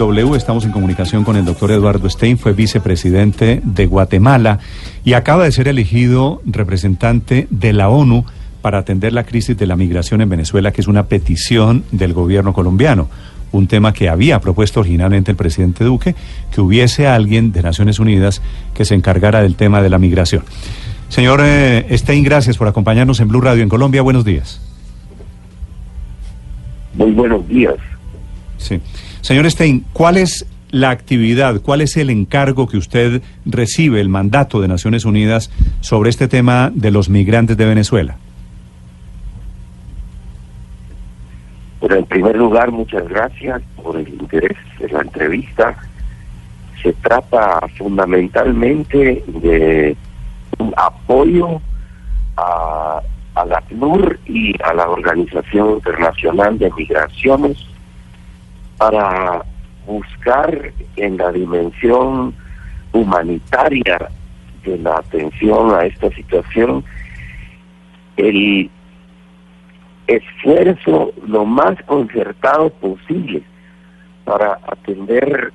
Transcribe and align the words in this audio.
W, 0.00 0.34
estamos 0.34 0.64
en 0.64 0.72
comunicación 0.72 1.24
con 1.24 1.36
el 1.36 1.44
doctor 1.44 1.70
Eduardo 1.70 2.08
Stein, 2.08 2.38
fue 2.38 2.54
vicepresidente 2.54 3.60
de 3.62 3.84
Guatemala 3.84 4.58
y 5.04 5.12
acaba 5.12 5.44
de 5.44 5.52
ser 5.52 5.68
elegido 5.68 6.40
representante 6.46 7.46
de 7.50 7.74
la 7.74 7.90
ONU 7.90 8.24
para 8.62 8.78
atender 8.78 9.12
la 9.12 9.24
crisis 9.24 9.58
de 9.58 9.66
la 9.66 9.76
migración 9.76 10.22
en 10.22 10.30
Venezuela, 10.30 10.72
que 10.72 10.80
es 10.80 10.88
una 10.88 11.02
petición 11.02 11.84
del 11.92 12.14
gobierno 12.14 12.54
colombiano, 12.54 13.10
un 13.52 13.66
tema 13.66 13.92
que 13.92 14.08
había 14.08 14.40
propuesto 14.40 14.80
originalmente 14.80 15.32
el 15.32 15.36
presidente 15.36 15.84
Duque, 15.84 16.14
que 16.50 16.62
hubiese 16.62 17.06
alguien 17.06 17.52
de 17.52 17.60
Naciones 17.60 17.98
Unidas 17.98 18.40
que 18.72 18.86
se 18.86 18.94
encargara 18.94 19.42
del 19.42 19.54
tema 19.54 19.82
de 19.82 19.90
la 19.90 19.98
migración. 19.98 20.44
Señor 21.10 21.40
eh, 21.42 21.86
Stein, 21.98 22.24
gracias 22.24 22.56
por 22.56 22.68
acompañarnos 22.68 23.20
en 23.20 23.28
Blue 23.28 23.42
Radio 23.42 23.62
en 23.62 23.68
Colombia. 23.68 24.00
Buenos 24.00 24.24
días. 24.24 24.62
Muy 26.94 27.10
buenos 27.10 27.46
días. 27.46 27.76
Sí. 28.56 28.80
Señor 29.20 29.50
Stein, 29.50 29.84
¿cuál 29.92 30.16
es 30.16 30.46
la 30.70 30.90
actividad, 30.90 31.60
cuál 31.60 31.80
es 31.80 31.96
el 31.96 32.10
encargo 32.10 32.68
que 32.68 32.76
usted 32.76 33.22
recibe, 33.44 34.00
el 34.00 34.08
mandato 34.08 34.60
de 34.60 34.68
Naciones 34.68 35.04
Unidas 35.04 35.50
sobre 35.80 36.10
este 36.10 36.28
tema 36.28 36.70
de 36.72 36.90
los 36.90 37.08
migrantes 37.08 37.56
de 37.56 37.64
Venezuela? 37.64 38.16
Bueno, 41.80 41.96
en 41.96 42.04
primer 42.04 42.36
lugar, 42.36 42.70
muchas 42.70 43.08
gracias 43.08 43.62
por 43.82 43.96
el 43.96 44.08
interés 44.08 44.56
de 44.78 44.88
la 44.88 45.00
entrevista. 45.00 45.76
Se 46.82 46.92
trata 46.92 47.60
fundamentalmente 47.76 49.24
de 49.26 49.96
un 50.58 50.74
apoyo 50.76 51.60
a, 52.36 53.00
la 53.46 53.58
ACNUR 53.58 54.18
y 54.26 54.54
a 54.62 54.74
la 54.74 54.88
Organización 54.88 55.74
Internacional 55.76 56.58
de 56.58 56.70
Migraciones 56.76 57.56
para 58.80 59.44
buscar 59.86 60.72
en 60.96 61.18
la 61.18 61.30
dimensión 61.32 62.34
humanitaria 62.92 64.08
de 64.64 64.78
la 64.78 64.94
atención 64.94 65.74
a 65.74 65.84
esta 65.84 66.08
situación 66.12 66.82
el 68.16 68.70
esfuerzo 70.06 71.12
lo 71.26 71.44
más 71.44 71.76
concertado 71.84 72.70
posible 72.70 73.42
para 74.24 74.58
atender 74.66 75.52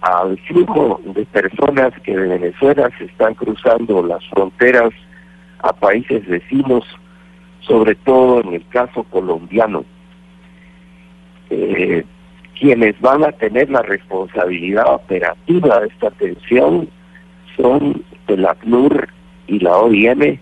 al 0.00 0.38
flujo 0.48 1.02
de 1.04 1.26
personas 1.26 1.92
que 2.04 2.16
de 2.16 2.26
Venezuela 2.38 2.90
se 2.96 3.04
están 3.04 3.34
cruzando 3.34 4.02
las 4.02 4.26
fronteras 4.30 4.94
a 5.58 5.74
países 5.74 6.26
vecinos, 6.26 6.84
sobre 7.60 7.94
todo 7.96 8.40
en 8.40 8.54
el 8.54 8.66
caso 8.68 9.02
colombiano. 9.04 9.84
Eh, 11.50 12.04
quienes 12.64 12.98
van 13.02 13.22
a 13.22 13.32
tener 13.32 13.68
la 13.68 13.82
responsabilidad 13.82 14.94
operativa 14.94 15.80
de 15.80 15.88
esta 15.88 16.08
atención 16.08 16.88
son 17.58 18.02
el 18.26 18.46
ACNUR 18.46 19.06
y 19.48 19.58
la 19.58 19.76
OIM. 19.76 20.38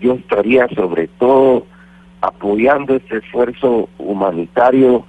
Yo 0.00 0.12
estaría 0.12 0.68
sobre 0.68 1.08
todo 1.18 1.66
apoyando 2.20 2.94
este 2.94 3.16
esfuerzo 3.16 3.88
humanitario 3.98 5.04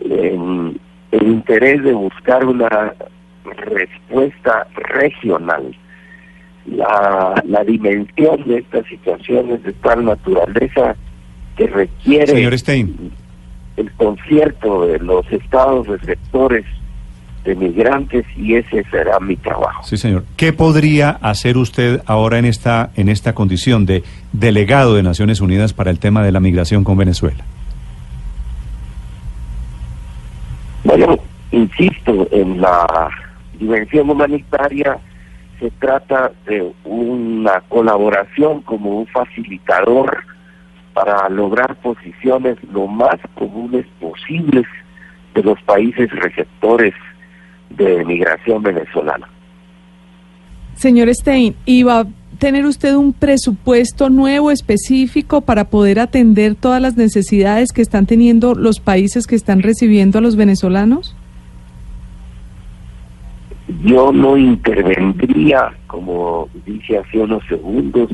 en 0.00 0.80
el 1.12 1.22
interés 1.22 1.82
de 1.82 1.92
buscar 1.92 2.46
una 2.46 2.94
respuesta 3.44 4.66
regional. 4.76 5.76
La, 6.64 7.34
la 7.44 7.64
dimensión 7.64 8.44
de 8.46 8.60
estas 8.60 8.86
situaciones 8.86 9.62
de 9.62 9.74
tal 9.74 10.06
naturaleza 10.06 10.96
que 11.58 11.66
requiere 11.66 12.28
Señor 12.28 12.58
Stein. 12.58 13.12
El 13.76 13.90
concierto 13.92 14.86
de 14.86 14.98
los 14.98 15.30
estados 15.32 15.86
receptores 15.86 16.64
de 17.44 17.54
migrantes 17.54 18.24
y 18.36 18.54
ese 18.54 18.84
será 18.90 19.20
mi 19.20 19.36
trabajo. 19.36 19.82
Sí, 19.84 19.96
señor. 19.96 20.24
¿Qué 20.36 20.52
podría 20.52 21.10
hacer 21.10 21.58
usted 21.58 22.00
ahora 22.06 22.38
en 22.38 22.46
esta 22.46 22.90
en 22.96 23.08
esta 23.08 23.34
condición 23.34 23.84
de 23.84 24.02
delegado 24.32 24.94
de 24.94 25.02
Naciones 25.02 25.40
Unidas 25.40 25.74
para 25.74 25.90
el 25.90 25.98
tema 25.98 26.22
de 26.22 26.32
la 26.32 26.40
migración 26.40 26.84
con 26.84 26.96
Venezuela? 26.96 27.44
Bueno, 30.84 31.18
insisto, 31.50 32.28
en 32.30 32.60
la 32.60 33.10
dimensión 33.58 34.08
humanitaria 34.08 34.98
se 35.60 35.70
trata 35.72 36.32
de 36.46 36.72
una 36.84 37.60
colaboración 37.68 38.62
como 38.62 38.98
un 38.98 39.06
facilitador 39.06 40.24
para 40.94 41.28
lograr 41.28 41.76
posiciones 41.76 42.56
lo 42.72 42.86
más 42.86 43.16
comunes 43.34 43.84
posibles 44.00 44.64
de 45.34 45.42
los 45.42 45.60
países 45.62 46.08
receptores 46.10 46.94
de 47.70 48.04
migración 48.04 48.62
venezolana. 48.62 49.28
Señor 50.76 51.12
Stein, 51.14 51.54
¿y 51.64 51.82
va 51.82 52.00
a 52.00 52.06
tener 52.38 52.64
usted 52.64 52.94
un 52.94 53.12
presupuesto 53.12 54.10
nuevo 54.10 54.50
específico 54.50 55.40
para 55.40 55.64
poder 55.64 56.00
atender 56.00 56.54
todas 56.54 56.80
las 56.80 56.96
necesidades 56.96 57.72
que 57.72 57.82
están 57.82 58.06
teniendo 58.06 58.54
los 58.54 58.80
países 58.80 59.26
que 59.26 59.36
están 59.36 59.62
recibiendo 59.62 60.18
a 60.18 60.22
los 60.22 60.36
venezolanos? 60.36 61.16
Yo 63.82 64.12
no 64.12 64.36
intervendría, 64.36 65.72
como 65.86 66.48
dije 66.66 66.98
hace 66.98 67.18
unos 67.18 67.42
segundos, 67.48 68.10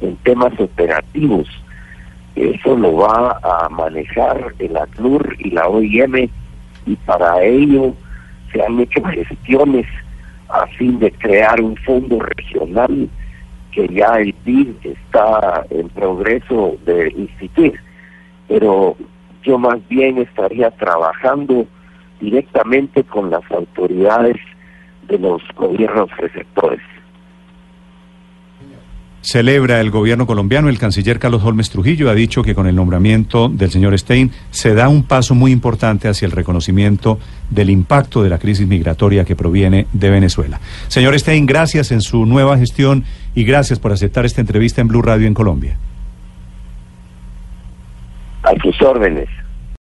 en 0.00 0.16
temas 0.16 0.58
operativos. 0.58 1.48
Eso 2.36 2.76
lo 2.76 2.96
va 2.96 3.40
a 3.42 3.68
manejar 3.70 4.54
el 4.58 4.76
ACNUR 4.76 5.36
y 5.38 5.50
la 5.50 5.66
OIM 5.68 6.28
y 6.84 6.96
para 7.06 7.42
ello 7.42 7.94
se 8.52 8.62
han 8.62 8.78
hecho 8.78 9.02
gestiones 9.04 9.86
a 10.50 10.66
fin 10.78 10.98
de 10.98 11.10
crear 11.12 11.60
un 11.62 11.76
fondo 11.78 12.20
regional 12.20 13.08
que 13.72 13.88
ya 13.88 14.18
el 14.18 14.34
PIB 14.34 14.76
está 14.84 15.64
en 15.70 15.88
progreso 15.88 16.76
de 16.84 17.10
instituir. 17.16 17.80
Pero 18.48 18.96
yo 19.42 19.58
más 19.58 19.78
bien 19.88 20.18
estaría 20.18 20.70
trabajando 20.72 21.66
directamente 22.20 23.02
con 23.04 23.30
las 23.30 23.50
autoridades 23.50 24.36
de 25.08 25.18
los 25.18 25.42
gobiernos 25.56 26.14
receptores. 26.18 26.80
Celebra 29.26 29.80
el 29.80 29.90
gobierno 29.90 30.24
colombiano, 30.24 30.68
el 30.68 30.78
canciller 30.78 31.18
Carlos 31.18 31.42
Holmes 31.42 31.68
Trujillo 31.68 32.08
ha 32.08 32.14
dicho 32.14 32.44
que 32.44 32.54
con 32.54 32.68
el 32.68 32.76
nombramiento 32.76 33.48
del 33.48 33.72
señor 33.72 33.98
Stein 33.98 34.30
se 34.52 34.72
da 34.72 34.88
un 34.88 35.02
paso 35.02 35.34
muy 35.34 35.50
importante 35.50 36.06
hacia 36.06 36.26
el 36.26 36.30
reconocimiento 36.30 37.18
del 37.50 37.70
impacto 37.70 38.22
de 38.22 38.30
la 38.30 38.38
crisis 38.38 38.68
migratoria 38.68 39.24
que 39.24 39.34
proviene 39.34 39.88
de 39.92 40.10
Venezuela. 40.10 40.60
Señor 40.86 41.18
Stein, 41.18 41.44
gracias 41.44 41.90
en 41.90 42.02
su 42.02 42.24
nueva 42.24 42.56
gestión 42.56 43.02
y 43.34 43.42
gracias 43.42 43.80
por 43.80 43.90
aceptar 43.90 44.24
esta 44.24 44.42
entrevista 44.42 44.80
en 44.80 44.86
Blue 44.86 45.02
Radio 45.02 45.26
en 45.26 45.34
Colombia. 45.34 45.76
A 48.44 48.52
sus 48.62 48.80
órdenes. 48.80 49.28